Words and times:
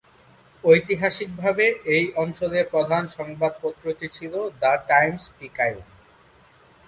ঐতিহাসিকভাবে 0.63 1.65
এই 1.95 2.05
অঞ্চলের 2.15 2.65
প্রধান 2.71 3.03
সংবাদপত্রটি 3.17 4.07
ছিল 4.09 4.33
"দ্য 4.61 4.73
টাইমস-পিকায়ুন"। 4.89 5.85